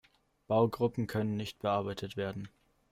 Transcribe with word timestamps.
Baugruppen 0.47 1.05
können 1.05 1.37
nicht 1.37 1.59
bearbeitet 1.59 2.17
werden. 2.17 2.49